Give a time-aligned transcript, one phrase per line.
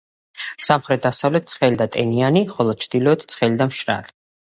[0.69, 4.15] სამხრეთ-დასავლეთი ცხელი და ტენიანია, ხოლო ჩრდილოეთი ცხელი და მშრალი.